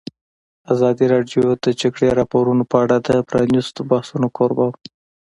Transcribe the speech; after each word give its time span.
ازادي 0.73 1.05
راډیو 1.13 1.41
د 1.49 1.53
د 1.65 1.67
جګړې 1.81 2.07
راپورونه 2.19 2.63
په 2.71 2.77
اړه 2.83 2.97
د 3.07 3.09
پرانیستو 3.29 3.87
بحثونو 3.91 4.27
کوربه 4.37 4.65
وه. 4.69 4.77